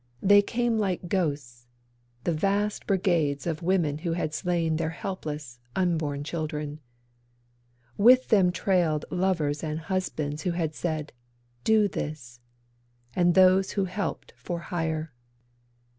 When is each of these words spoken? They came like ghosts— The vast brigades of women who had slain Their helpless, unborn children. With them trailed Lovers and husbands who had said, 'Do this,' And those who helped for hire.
They 0.23 0.41
came 0.41 0.79
like 0.79 1.07
ghosts— 1.09 1.67
The 2.23 2.33
vast 2.33 2.87
brigades 2.87 3.45
of 3.45 3.61
women 3.61 3.99
who 3.99 4.13
had 4.13 4.33
slain 4.33 4.77
Their 4.77 4.89
helpless, 4.89 5.59
unborn 5.75 6.23
children. 6.23 6.79
With 7.99 8.29
them 8.29 8.51
trailed 8.51 9.05
Lovers 9.11 9.63
and 9.63 9.79
husbands 9.79 10.41
who 10.41 10.53
had 10.53 10.73
said, 10.73 11.13
'Do 11.63 11.87
this,' 11.87 12.39
And 13.15 13.35
those 13.35 13.73
who 13.73 13.85
helped 13.85 14.33
for 14.35 14.57
hire. 14.73 15.13